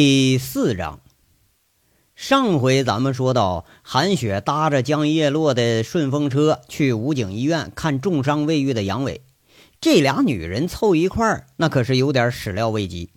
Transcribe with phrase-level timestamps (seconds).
[0.00, 1.00] 第四章，
[2.14, 9.22] 上回咱们说到，韩雪搭着江叶落的顺风车去武警医院看重伤未愈的杨伟，
[9.80, 13.10] 这俩女人凑一块儿，那可是有点始料未及。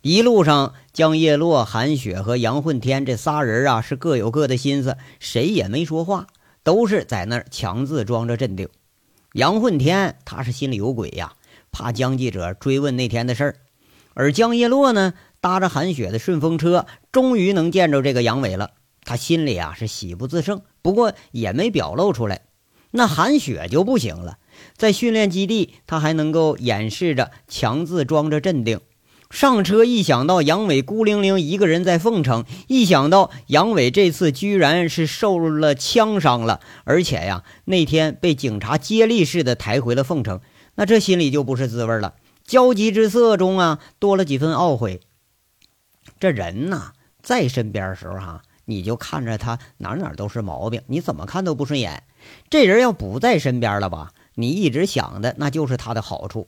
[0.00, 6.28] 一路上，江叶落、韩雪和杨混天这仨人啊，是各有各的心思，谁也没说话，
[6.62, 8.70] 都是在那儿强自装着镇定。
[9.34, 11.34] 杨混天他是心里有鬼呀，
[11.70, 13.56] 怕江记者追问那天的事儿，
[14.14, 15.12] 而江叶落呢？
[15.46, 18.72] 搭着韩雪的顺风车，终于能见着这个杨伟了。
[19.04, 22.40] 他心里啊是喜不自胜，不过也没表露出来。
[22.90, 24.38] 那韩雪就不行了，
[24.76, 28.80] 在训练基地，他还能够掩饰着，强自装着镇定。
[29.30, 40.40] 上车一想到杨伟孤零零一个人在凤城，一想到杨伟这次居然是受了枪伤了，而且呀那天被警察接力似的抬回了凤城，
[40.74, 42.14] 那这心里就不是滋味了。
[42.44, 45.02] 焦急之色中啊多了几分懊悔。
[46.18, 52.02] 这人呐，在身边的时候哈，你就看着他哪哪都是毛病，你怎么看都不顺眼。
[52.48, 56.46] 这人要不在身边了吧，你一直想的那就是他的好处。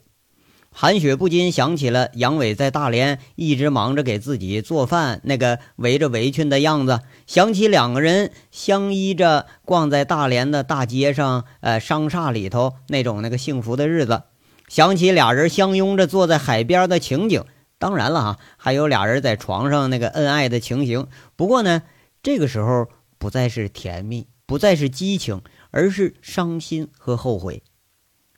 [0.70, 14.24] 韩雪不禁想起了杨伟在大连一直忙着给自己做饭，那个围着围裙的样子，想起两个人相依着逛在大连的大街上，呃，商厦里头那种那个幸福的日子，
[14.68, 17.44] 想起俩人相拥着坐在海边的情景。
[17.78, 21.06] 当然了哈，还有俩人在床上那个恩爱的情形。
[21.36, 21.82] 不过呢，
[22.22, 27.62] 这个时候不再是甜蜜，不再是激情，而是伤心和后悔。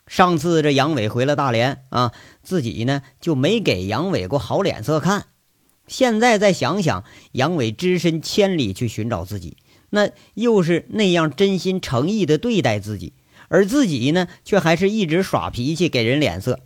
[0.07, 2.11] 上次这杨伟回了大连啊，
[2.43, 5.27] 自己呢就没给杨伟过好脸色看。
[5.87, 9.57] 现在再想想，杨伟只身千里去寻找自己，
[9.89, 13.13] 那又是那样真心诚意的对待自己，
[13.47, 16.59] 而自己呢，却还是一直耍脾气给人脸色。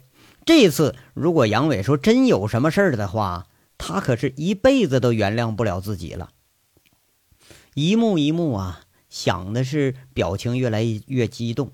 [0.46, 3.48] 这次如果杨伟说真有什么事儿的话，
[3.80, 6.30] 他可是一辈子都原谅不了自己了。
[7.74, 11.72] 一幕一幕啊，想的是表情越来越激动，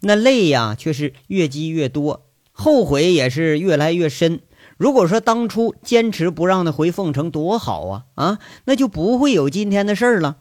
[0.00, 4.40] 那泪呀却是越积越多，后悔也是越来越深。
[4.78, 10.38] 如果说当初坚持不让他回凤城多好啊啊，那就不会有今天的事儿了。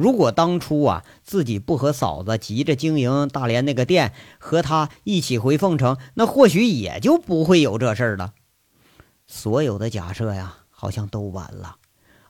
[0.00, 8.32] 如果当初啊，自己不和嫂子急着经营大连那个店，和他一起回凤城，那或许也就不会有这事儿了。
[9.26, 11.76] 所有的假设呀，好像都完了。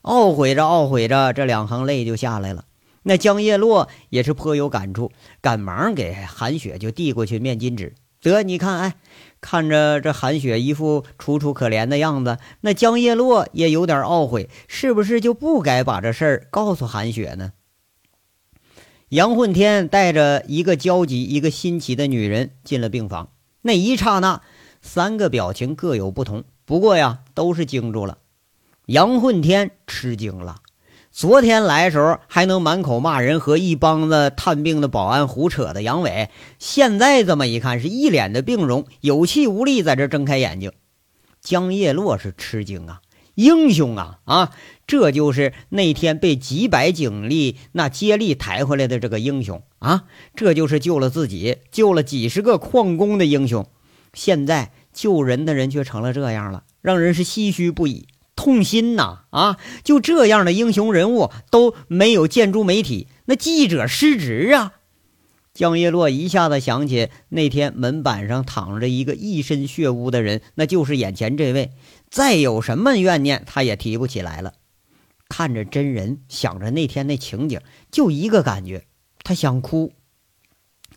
[0.03, 2.64] 懊悔着，懊悔着，这两行泪就下来了。
[3.04, 7.94] 那江叶落也是颇有感触，赶忙给韩雪就递过去面巾纸。
[8.20, 8.97] 得，你看，哎，
[9.41, 17.52] 看着这韩雪一副楚楚可怜的样子，那江叶落也有点懊悔，是不是就不该把这事儿告诉韩雪呢？
[19.10, 24.41] 杨混天带着一个焦急、一个新奇的女人进了病房，那一刹那，
[24.82, 28.19] 三个表情各有不同，不过呀，都是惊住了。
[28.87, 30.59] 杨混天吃惊了。
[31.10, 40.70] 昨天来时候还能满口骂人，和一帮子探病的保安胡扯的杨伟，现在这么一看，是一脸的病容，有气无力，在这睁开眼睛。
[41.41, 43.00] 江叶落是吃惊啊，
[43.41, 44.53] 英雄啊啊！
[44.87, 50.05] 这就是那天被几百警力那接力抬回来的这个英雄啊！
[50.37, 53.67] 这就是救了自己、救了几十个矿工的英雄。
[54.12, 58.09] 现在救人的人却成了这样了，让人是唏嘘不已。
[58.37, 59.25] 痛心呐！
[59.31, 64.73] 啊，就这样的英雄人物都没有见诸媒体，那记者失职啊！
[65.53, 71.72] 江叶落一下子想起那天门板上躺着一个一身血污的人，那就是眼前这位。
[72.09, 74.55] 再有什么怨念，他也提不起来了。
[75.28, 78.84] 看着真人，想着那天那情景，就一个感觉，
[79.22, 79.93] 他想哭。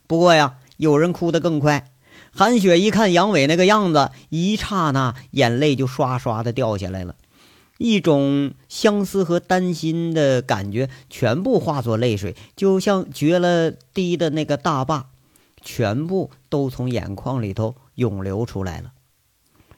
[0.07, 1.91] 不过呀，有人哭得更快。
[2.31, 7.15] 韩雪一看杨伟那个样子，一刹那眼泪就刷刷的掉下来了。
[7.77, 15.09] 一种相思和担心的感觉，全部化作泪水，就像决了堤的那个大坝，
[15.61, 18.93] 全部都从眼眶里头涌流出来了。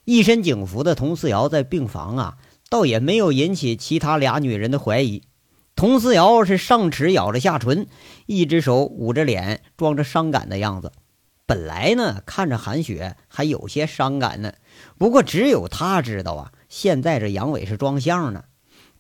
[0.04, 2.38] 一身警服的佟思瑶在病房啊，
[2.70, 5.24] 倒也没有引起其他俩女人的怀疑。
[5.76, 7.88] 佟思瑶是上齿咬着下唇，
[8.28, 10.92] 一只手捂着脸，装着伤感的样子。
[11.46, 14.54] 本来呢，看着韩雪还有些伤感呢，
[14.98, 16.52] 不过只有她知道啊。
[16.76, 18.44] 现在这杨伟是装相呢，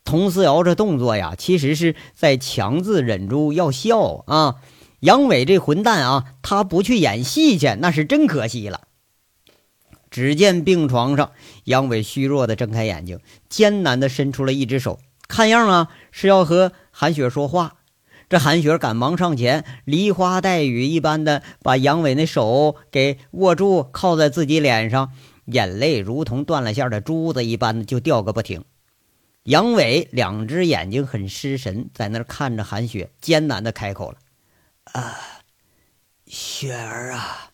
[0.06, 4.56] 佟思瑶这动作呀，其实是在强自忍住要笑啊。
[5.02, 8.84] 杨伟这混蛋啊，他不去演戏去，那是真可惜了。
[10.10, 11.34] 只见病床上，
[11.66, 13.20] 杨伟虚弱的睁开眼睛，
[13.50, 17.76] 艰难的伸出了一只手，看样啊是要和韩雪说话。
[18.30, 25.12] 这韩雪赶忙上前，梨花带雨一般的把杨伟那手给握住，靠在自己脸上。
[25.46, 28.64] 眼泪如同断了线的珠子一般就掉个不停。
[29.44, 34.18] 杨伟两只眼睛很失神，在那儿看着韩雪，艰难的开口了
[34.94, 35.16] ：“啊，
[36.26, 37.52] 雪儿啊，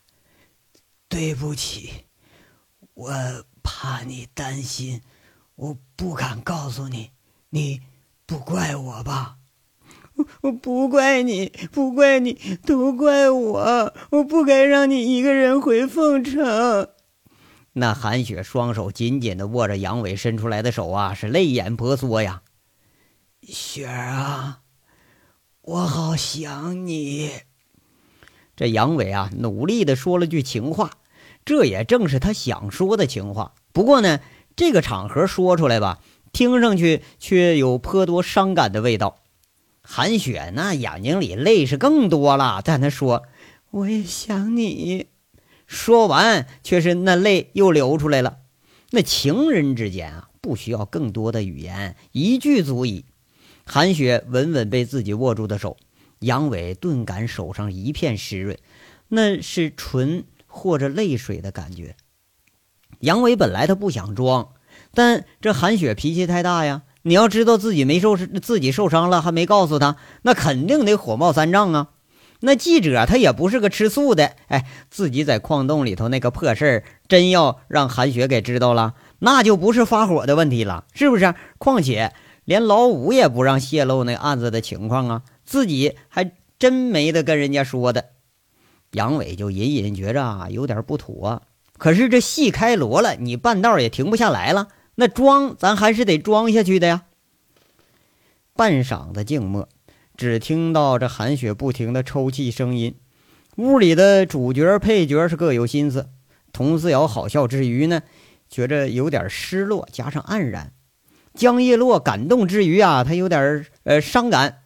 [1.10, 2.06] 对不起，
[2.94, 3.14] 我
[3.62, 5.02] 怕你担心，
[5.56, 7.12] 我不敢告诉你，
[7.50, 7.82] 你
[8.26, 9.36] 不怪我吧？
[10.44, 16.88] 我不怪你，不怪你，都怪我，我不该让你一个人回凤城。”
[17.74, 22.42] 那韩雪双手紧紧的握着杨伟伸出来的手啊，是泪眼婆娑呀。
[23.44, 24.60] 雪儿啊，
[25.62, 27.32] 我好想你。
[28.56, 30.92] 这杨伟啊，努力的说了句情话，
[31.46, 33.54] 这也正是他想说的情话。
[33.72, 34.20] 不过呢，
[34.56, 36.00] 这个场合说出来吧，
[36.34, 39.20] 听上去却有颇多伤感的味道。
[39.82, 43.24] 韩雪那眼睛里泪是更多了，在那说
[43.72, 45.08] ：“我也想你。”
[45.72, 48.40] 说完，却是那泪又流出来了。
[48.90, 53.06] 那情人之间啊，不需要更多的语言，一句足矣。
[53.66, 55.78] 韩雪稳稳被自己握住的手，
[56.20, 58.58] 杨伟顿感手上一片湿润，
[59.08, 61.96] 那是唇或者泪水的感觉。
[63.00, 64.50] 杨伟本来他不想装，
[64.94, 66.82] 但这韩雪脾气太大呀。
[67.04, 71.92] 你要知道自己没受自己受伤了，还没告诉他，那肯定得火冒三丈啊。
[72.42, 81.34] 那记者他也不是个吃素的，哎，自己在矿洞里头那个破事儿，真要让韩雪给知道了，那就不是发火的问题了，是不是？
[81.58, 88.06] 况且连老五也不让泄露那案子的情况啊，自己还真没得跟人家说的。
[88.92, 91.44] 杨伟就隐隐觉着啊，有点不妥。
[91.78, 97.04] 可是这戏开锣了，你半道也停不下来了，那装咱还是得装下去的呀。
[98.54, 99.70] 半晌的静默。
[100.18, 102.96] 只听到这韩雪不停的抽泣声音，
[103.58, 106.10] 屋里的主角配角是各有心思。
[106.54, 108.04] 佟思瑶好笑之余呢，
[108.50, 110.72] 觉着有点失落，加上黯然；
[111.34, 114.58] 江叶落感动之余啊，他有点呃伤感；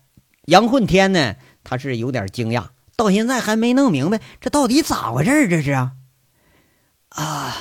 [0.45, 5.93] 杨混天呢，他是有点惊讶，到现在还没弄明白这到底咋回事这是啊，
[7.09, 7.55] 啊，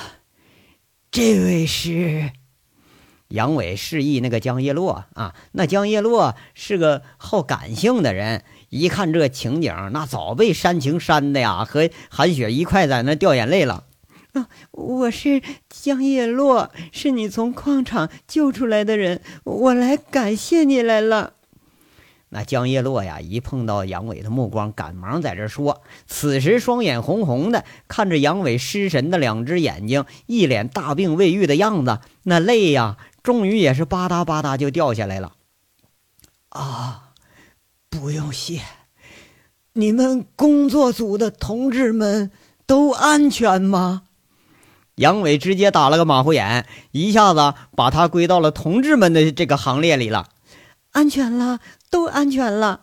[1.11, 2.31] 这位是。
[3.35, 13.83] 杨伟示意那个江叶落啊，那江叶落是个好感性的人，一看这情景，那早被煽情煽的呀，和韩雪一块在那掉眼泪了。
[14.31, 21.33] 啊，我是江叶落，是你从矿场救出来的人，我来感谢你来了。
[22.29, 25.81] 那江叶落呀，一碰到杨伟的目光，赶忙在这说。
[26.07, 32.97] 此时双眼红红的，看着杨伟失神的两只眼睛，一脸大病未愈的样子，那泪呀。
[33.25, 35.33] 终于也是吧嗒吧嗒就掉下来了，
[36.49, 37.09] 啊，
[37.89, 38.61] 不用谢，
[39.73, 42.29] 你们工作组的同志们
[42.67, 44.03] 都安全吗？
[44.97, 50.29] 杨伟直接打了个马虎眼，一下子把他归到了同志们的这个行列里了。
[50.91, 52.81] 安全了，都安全了。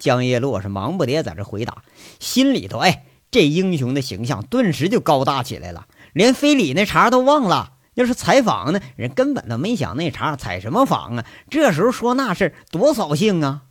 [0.00, 1.84] 江叶落是忙不迭在这回答，
[2.18, 7.74] 心里头哎，这英雄的形象顿时就高大起来了，连非礼那茬都忘了。
[8.00, 11.26] 要是采访呢，人根本都没想那茬，采什么访啊？
[11.50, 13.64] 这时候说那事多扫兴啊！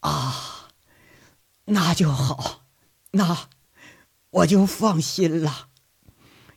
[0.00, 0.68] 啊，
[1.66, 2.62] 那就好，
[3.12, 3.48] 那
[4.30, 5.68] 我就放心了。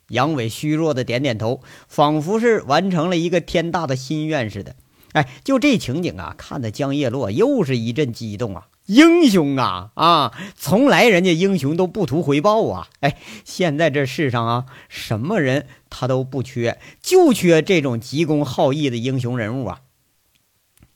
[0.07, 4.75] 杨伟虚弱的点点头，仿佛是完成了一个天大的心愿似的。
[5.13, 8.67] 哎，就这情景啊，看得江叶落又是一阵激动啊！
[8.89, 10.33] 英雄啊啊！
[10.55, 12.89] 从来人家英雄都不图回报啊！
[13.01, 19.81] 哎，现在这世上啊，什么人他都不缺，就缺这种急公好义的英雄人物啊！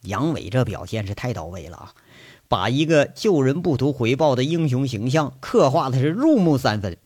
[0.01, 1.93] 杨伟这表现是太到位了啊，
[2.47, 6.97] 把一个救人不图回报的英雄形象刻画的是入木三分。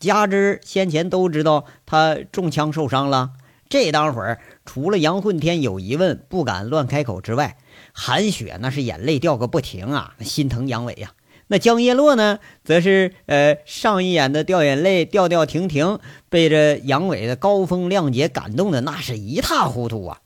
[0.00, 3.30] 加之先前都知道他中枪受伤了，
[3.68, 7.56] 这当会儿除了杨混天有疑问不敢乱开口之外。
[7.92, 11.12] 韩雪那是眼泪掉个不停啊，心疼杨伟呀。
[11.48, 15.98] 那江叶落呢，则是呃上一眼的掉眼泪，掉掉停停，
[16.30, 20.20] 被这杨伟的高风亮节感动的那是一塌糊涂啊。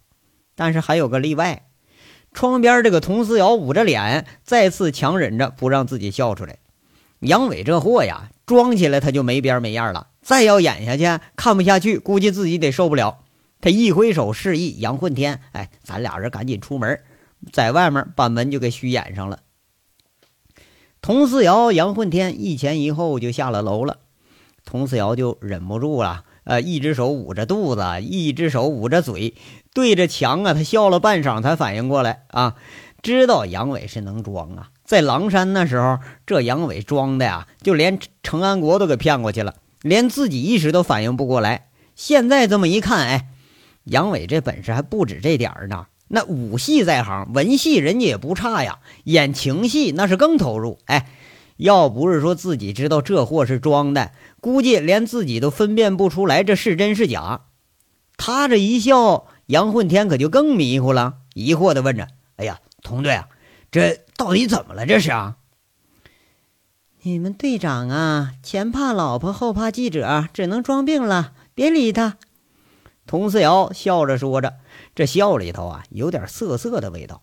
[0.54, 1.66] 但是还有个例外，
[2.32, 6.58] 窗边这个佟思瑶捂着脸，再次强忍着不让自己笑出来。
[7.20, 13.18] 杨伟这货呀，装起来他就没边没样了，再要演下去看不下去，估计自己得受不了。
[13.60, 17.00] 他一挥手示意杨混天，哎，咱俩人赶紧出门。
[17.52, 19.40] 在外面把门就给虚掩上了。
[21.00, 23.98] 佟思瑶、杨混天一前一后就下了楼了。
[24.64, 29.34] 佟思瑶就忍不住了，呃，一只手捂着肚子，一只手捂着嘴，
[29.72, 32.56] 对着墙啊，他笑了半晌才反应过来啊，
[33.00, 34.70] 知道杨伟是能装啊。
[34.84, 41.68] 在狼山那时候，这杨伟装的呀，就连程安国都给骗过去了，连自己一时都反应不过来。
[41.94, 43.28] 现在这么一看，哎，
[43.84, 45.86] 杨伟这本事还不止这点儿呢。
[46.08, 50.78] 那武戏在行，文戏人家也不差呀，演情戏那是更投入。
[50.86, 51.08] 哎，
[51.56, 57.46] 要不是说自己知道这货是装的，估计连自己都分辨不出来这是真是假。
[58.16, 63.28] 他这一笑，杨混天可就更迷糊了，疑惑的问着：“哎呀，童队啊，
[63.70, 64.86] 这到底怎么了？
[64.86, 65.36] 这是啊？”
[67.02, 71.34] 你们队长啊，前怕老婆后怕记者，只能装病了。
[71.54, 72.16] 别理他。
[73.06, 74.54] 佟思瑶笑着说着，
[74.94, 77.22] 这笑里头啊有点涩涩的味道。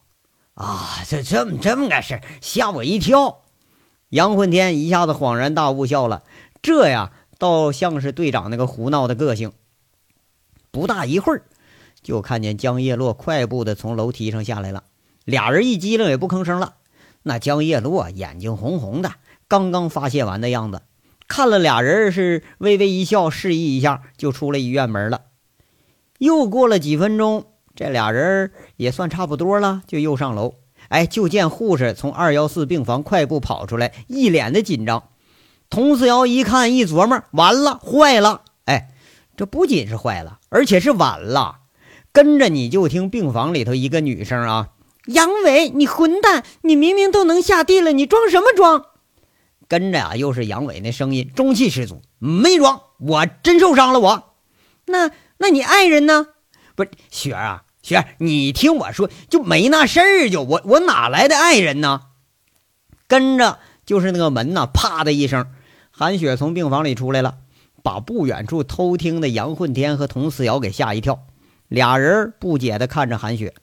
[0.53, 3.41] 啊，这这么这么个事吓我一跳。
[4.09, 6.23] 杨混天一下子恍然大悟，笑了。
[6.61, 9.51] 这呀，倒像是队长那个胡闹的个性。
[10.69, 11.43] 不大一会儿，
[12.03, 14.83] 就看见江叶落快步的从楼梯上下来了。
[15.25, 16.75] 俩人一激灵，也不吭声了。
[17.23, 19.13] 那江叶落眼睛红红的。
[19.47, 20.83] 刚刚发泄完的样子，
[21.27, 25.21] 看了俩人是微微一笑，示意一下就出了医院门了。
[26.23, 30.53] 又过了几分钟，这俩人也算差不多了，就又上楼。
[30.87, 35.09] 哎，就见护士从二幺四病房快步跑出来，一脸的紧张。
[35.69, 38.43] 佟思瑶一看，一琢磨，完了，坏了！
[38.63, 38.93] 哎，
[39.35, 41.57] 这不仅是坏了，而且是晚了。
[42.13, 44.69] 跟着你就听病房里头一个女生啊
[45.07, 46.45] ：“杨伟，你混蛋！
[46.61, 48.85] 你明明都能下地了，你装什么装？”
[49.67, 52.01] 跟着啊，又是杨伟那声音，中气十足。
[52.19, 53.99] 没装，我真受伤了。
[53.99, 54.35] 我，
[54.85, 55.09] 那
[55.43, 56.27] 那你爱人呢？
[56.73, 60.29] 不是雪儿啊，雪儿，你听我说，就没那事儿。
[60.29, 61.99] 就我我哪来的爱人呢？
[63.09, 65.47] 跟着就是那个门呐，啪的一声，
[65.91, 67.39] 韩雪从病房里出来了，
[67.83, 71.25] 把不远处偷听的杨混天和佟思瑶给吓一跳。
[71.67, 73.53] 俩人不解的看着韩雪，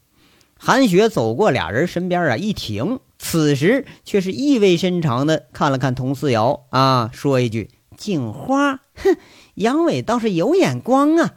[0.59, 3.01] 韩雪走过俩人身边啊，一停。
[3.19, 9.17] 此时却是意味深长的看了看佟思瑶啊，说一句：“警花，哼，
[9.55, 11.37] 杨伟倒是有眼光啊。”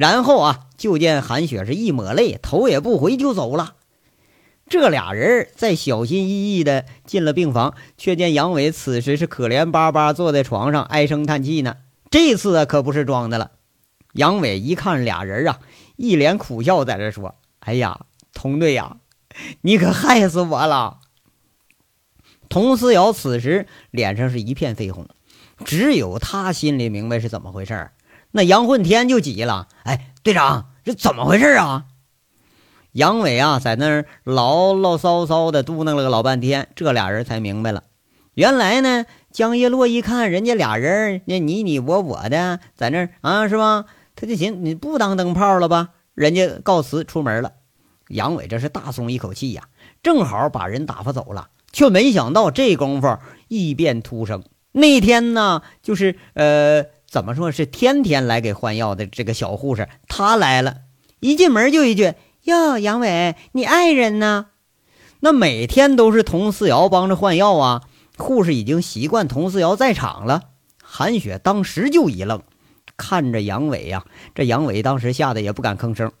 [0.00, 3.74] 然后啊，就见韩雪是一抹泪，头也不回就走了。
[4.66, 11.76] 这俩人在小心翼翼的进了病房，却见杨伟此时是可怜巴巴坐在床上唉声叹气呢。
[12.10, 13.50] 这次啊，可不是装的了。
[14.14, 15.60] 杨伟一看俩人啊，
[15.96, 18.96] 一脸苦笑，在这说：“哎呀，佟队呀，
[19.60, 21.00] 你可害死我了。”
[22.48, 25.06] 佟思瑶此时脸上是一片绯红，
[25.62, 27.90] 只有他心里明白是怎么回事
[28.32, 31.86] 那杨混天就急了：“哎，队长，这怎么回事啊？”
[32.92, 37.84] 杨伟啊，在那儿唠唠骚骚的嘟囔了个老半天，这俩人才明白了。
[38.34, 43.84] 原来呢，江叶落一看人家俩人那你你我我的在那儿啊，是吧？
[44.16, 45.90] 他就寻你不当灯泡了吧？
[46.14, 47.52] 人家告辞出门了。
[48.08, 49.68] 杨伟这是大松一口气呀，
[50.02, 51.50] 正好把人打发走了。
[51.72, 54.42] 却没想到这功夫异变突生。
[54.72, 60.76] 那天呢，就是呃，怎么说是天天来给换药的这个小护士，她来了，
[61.18, 62.14] 一进门就一句
[62.44, 64.46] ：“哟，杨伟，你爱人呢？”
[65.18, 67.82] 那每天都是佟思瑶帮着换药啊。
[68.16, 70.44] 护士已经习惯佟思瑶在场了。
[70.80, 72.42] 韩雪当时就一愣，
[72.96, 74.04] 看着杨伟呀，
[74.36, 76.12] 这杨伟当时吓得也不敢吭声。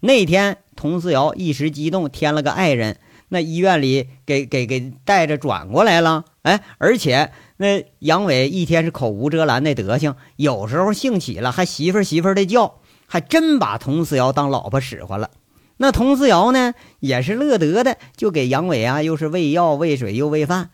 [0.00, 2.98] 那天佟思瑶一时激动，添了个爱人。
[3.30, 15.30] 那医院里给给给带着转过来了，哎，而且那杨伟一天是口无遮拦那德行，有时候兴起了还媳妇媳妇的叫，还真把佟思瑶当老婆使唤了。
[15.76, 20.70] 那佟思瑶呢，也是乐得的，就给杨伟啊，又是喂药、喂水又喂饭。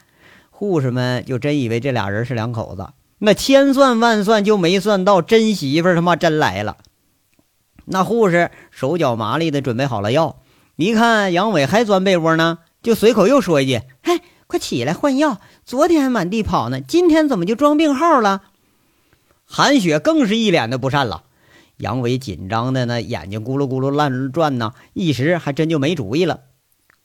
[0.51, 6.77] 护士们就真以为这俩人是两口子，那千算万算就没算到真媳妇他妈真来了。
[7.87, 10.41] 那护士手脚麻利的准备好了药。
[10.77, 15.41] 一看杨伟还钻被窝呢，就随口又说一句：“嘿，快起来换药！
[15.65, 18.43] 昨天还满地跑呢，今天怎么就装病号了？”
[19.47, 21.25] 韩雪更是一脸的不善了。
[21.79, 26.41] 杨伟紧张的那眼睛咕噜咕噜乱转呢，一时还真就没主意了。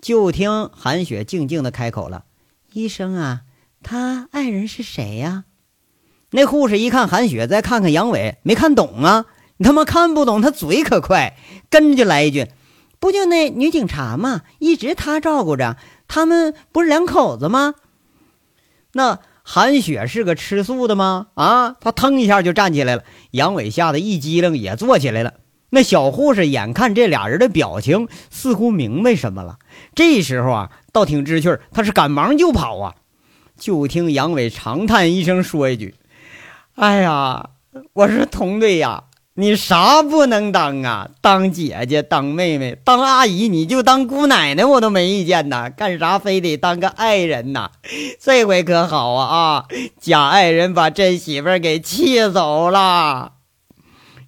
[0.02, 2.26] 就听韩雪静静的开口了
[2.74, 3.42] ：“医生啊，
[3.82, 5.46] 他爱人是谁呀？”
[6.32, 9.26] 那护士一看韩雪，再看看杨伟，没看懂啊！
[9.58, 11.38] 你他妈看不懂，他嘴可快，
[11.70, 12.48] 跟着就来一句。
[13.00, 14.42] 不就那女警察吗？
[14.60, 15.78] 一直他照顾着，
[16.10, 17.76] 他们不是两口子吗？
[18.98, 21.28] 那韩雪是个吃素的吗？
[21.34, 23.04] 啊，他腾一下就站起来了。
[23.32, 25.34] 杨伟吓得一激灵，也坐起来了。
[25.72, 29.58] 那小护士眼看这俩人的表情，似乎明白什么了。
[29.94, 32.96] 这时候啊，倒挺知趣他是赶忙就跑啊。
[33.58, 35.96] 就听杨伟长叹一声，说一句
[36.76, 37.50] ：“哎呀，
[37.92, 39.04] 我是同队呀。”
[39.38, 41.10] 你啥不能当啊？
[41.20, 45.70] 当姐姐、当妹妹、当阿姨，你就当姑奶奶，我都没意见呐。
[45.70, 47.72] 干啥非得当个爱人呐？
[48.18, 49.66] 这回可好啊啊！
[50.00, 53.34] 假爱人把真媳妇给气走了。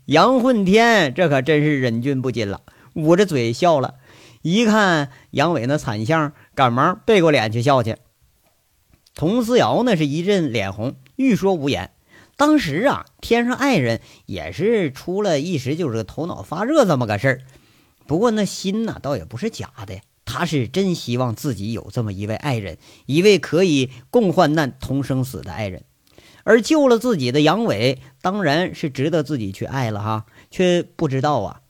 [0.08, 2.60] 杨混天这可真是忍俊不禁了，
[2.94, 3.94] 捂着嘴笑了。
[4.42, 7.96] 一看杨伟那惨相，赶忙背过脸去笑去。
[9.16, 11.92] 佟思瑶那是一阵脸红，欲说无言。
[12.38, 17.42] 当时啊，天上爱人也是出了一时就是头脑发热这么个事儿。
[18.06, 22.78] 不过那心呐，倒也不是假的，他是真希望自己有这么一位爱人，
[23.08, 25.84] 一位可以共患难、同生死的爱人。
[26.44, 30.26] 而救了自己的杨伟，当然是值得自己去爱了哈。
[30.52, 31.62] 却不知道啊，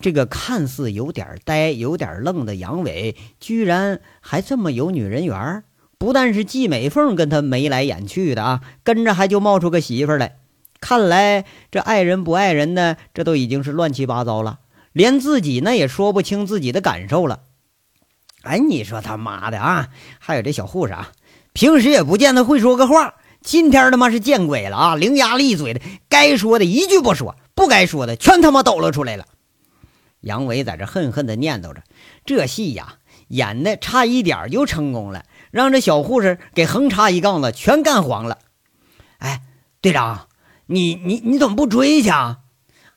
[0.00, 5.64] 这个看似有点呆、有点愣的杨伟，居然还这么有女人缘儿。
[6.04, 10.36] 不但是季美凤跟他眉来眼去的啊，跟着还就冒出个媳妇来。
[10.78, 14.58] 看来这爱人不爱人呢，这都已经是乱七八糟了，
[14.92, 17.40] 连自己那也说不清自己的感受了。
[18.42, 19.88] 哎，你说他妈的啊！
[20.18, 21.12] 还有这小护士啊，
[21.54, 23.14] 平时也不见他会说个话。
[23.40, 24.96] 今天他妈是见鬼了啊！
[24.96, 25.80] 伶牙俐嘴的，
[26.10, 29.24] 该说的一句不说，不该说的全他妈抖了出来了。
[30.20, 31.82] 杨伟在这恨恨的念叨着，
[32.26, 32.96] 这戏呀
[33.28, 38.38] 演的差一点就成功了，让这小护士给横插一杠子全干黄了。
[39.18, 39.42] 哎，
[39.80, 40.26] 队长，
[40.66, 42.38] 你你你怎么不追去啊？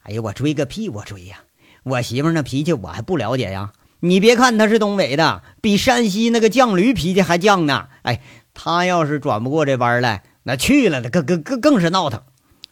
[0.02, 0.90] 哎呀，我追个屁！
[0.90, 1.42] 我追呀！
[1.84, 3.74] 我媳妇那脾气我还不了解呀。
[4.00, 7.90] 你别看她是东北的，比山西那个犟驴脾气还犟呢。
[8.02, 8.22] 哎，
[8.56, 10.24] 她要是转不过这弯来。
[10.42, 12.24] 那去了那更更更更是闹腾，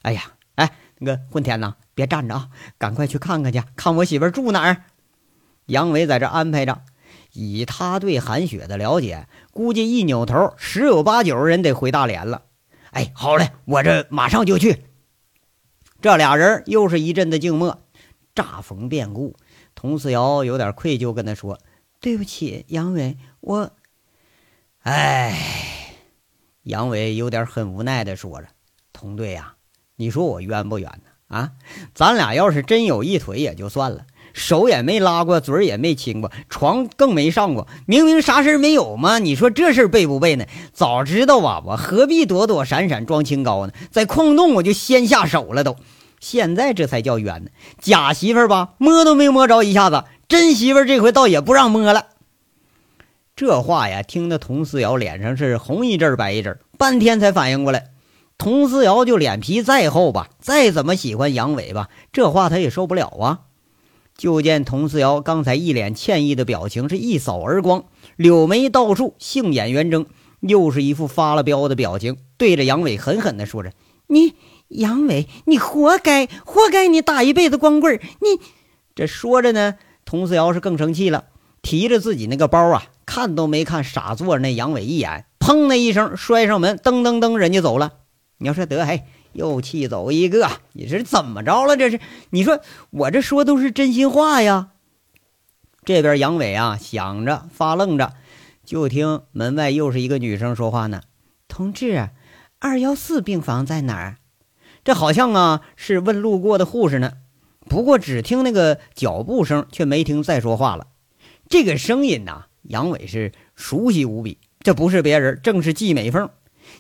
[0.02, 0.24] 哎呀，
[0.56, 2.48] 哎，那个混天呐，别站着啊，
[2.80, 4.86] 赶快去看看去，看我媳妇住哪儿。
[5.68, 6.82] 杨伟在这安排着，
[7.36, 12.44] 以他对韩雪的了解，估计一扭头，十有八九人得回大连了。
[12.92, 14.86] 哎，好嘞，我这马上就去。
[16.02, 17.82] 这俩人又是一阵的静默。
[18.34, 19.36] 乍逢变故，
[19.76, 21.60] 佟思瑶有点愧疚，跟他说
[22.02, 23.72] ：“对不起，杨伟，我……
[24.82, 25.38] 哎。”
[26.64, 28.48] 杨伟有点很无奈的说着
[28.92, 29.56] ：“童队呀，
[29.96, 31.12] 你说我冤不冤呢？
[31.28, 31.52] 啊，
[31.94, 39.18] 咱俩要是真有一腿也就算了，手也没拉过，嘴也没亲过，床更没上过，明明啥事没有嘛。
[39.18, 40.46] 你说这事背不背呢？
[40.74, 43.72] 早知道啊，我何必躲躲闪闪装清高呢？
[43.90, 45.78] 在矿洞我就先下手了都。
[46.20, 47.52] 现在这才叫冤呢。
[47.80, 52.08] 假媳妇吧，摸都没摸着一下子；真媳妇这回倒也不让摸了。”
[53.38, 57.88] 这话呀，听得佟思瑶脸上是红一阵白一阵，半天才反应过来。
[58.38, 63.40] 佟思瑶就脸皮再厚吧，再怎么喜欢杨伟吧，这话他也受不了啊。
[64.18, 70.06] 就见佟思瑶刚才一脸歉意的表情是一扫而光，柳眉倒竖，杏眼圆睁，
[70.40, 73.74] 又是一副发了飙的表情，对着杨伟狠狠地说着
[74.08, 74.34] ：“你
[74.70, 78.42] 杨伟，你活该，活该你打一辈子光棍你
[78.96, 79.76] 这说着呢，
[80.06, 81.26] 佟思瑶是更生气了，
[81.62, 82.86] 提着自己那个包啊。
[83.06, 87.94] 看都没看傻坐着那杨伟一眼，砰的一声摔上门，噔噔噔，人家走了。
[88.40, 89.04] 你要说得嘿，
[89.36, 91.78] 又气走一个，你这怎么着了？
[91.78, 92.00] 这是
[92.32, 94.70] 你说我这说都是真心话呀。
[95.84, 98.14] 这边杨伟啊想着发愣着，
[98.64, 101.02] 就听门外又是一个女生说话呢
[101.48, 102.10] ：“同志，
[102.60, 104.18] 二幺四病房在哪儿？”
[104.84, 107.14] 这好像啊是问路过的护士呢。
[107.68, 110.88] 不过只听那个脚步声，却没听再说话了。
[111.50, 112.46] 这个声音呐。
[112.68, 116.32] 杨伟是熟悉无比，这不是别人，正是季美凤。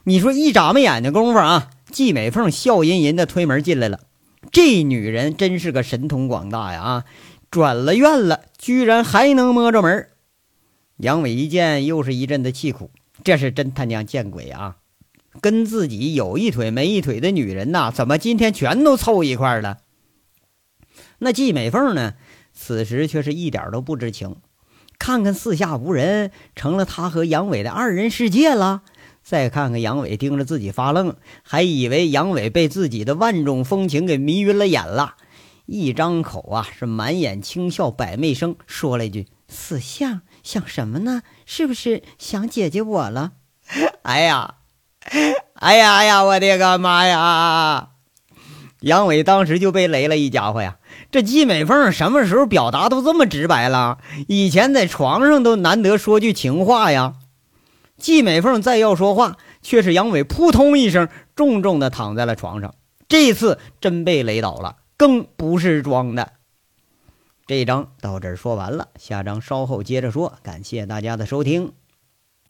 [0.05, 4.01] 你说一眨巴眼睛功夫啊，季美凤笑吟吟的推门进来了。
[4.51, 6.81] 这女人真是个神通广大呀！
[6.81, 7.05] 啊，
[7.49, 10.09] 转了院了，居然还能摸着门。
[10.97, 12.91] 杨伟一见，又是一阵的气苦，
[13.23, 14.75] 这是真他娘见鬼啊！
[15.39, 19.77] 跟自己有一腿没一腿的女人呐，怎么今天全都凑一块了？
[21.19, 22.15] 那季美凤呢？
[22.53, 24.35] 此时却是一点都不知情。
[24.99, 28.83] 看看四下无人，成了他和杨伟的二人世界了。
[29.25, 35.15] 再看看杨伟盯着自己发愣，还以为杨伟被自己的万种风情给迷晕了眼了。
[35.65, 41.23] 一张口啊，是满眼轻笑百媚生，说了一句：“死相想什么呢？
[41.47, 43.31] 是不是想姐姐我了？”
[44.03, 44.57] 哎呀，
[45.55, 47.89] 哎呀哎呀，我的个妈呀！
[48.81, 50.77] 杨伟当时就被雷了一家伙呀。
[51.09, 53.97] 这季美凤什么时候表达都这么直白了？
[54.27, 57.15] 以前在床上都难得说句情话呀。
[57.97, 62.75] 季美凤再要说话，却是杨伟扑通一声重重的躺在了床上。
[63.07, 66.33] 这次真被雷倒了，更不是装的。
[67.47, 70.33] 这一章到这儿说完了，下章稍后接着说。
[70.41, 71.73] 感谢大家的收听。